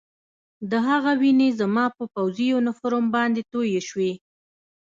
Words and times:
د 0.71 0.73
هغه 0.87 1.11
وینې 1.21 1.49
زما 1.59 1.85
په 1.97 2.03
پوځي 2.13 2.45
یونیفورم 2.53 3.05
باندې 3.15 3.41
تویې 3.51 3.81
شوې 3.89 4.11